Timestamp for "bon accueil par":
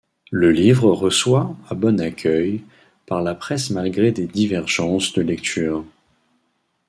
1.75-3.21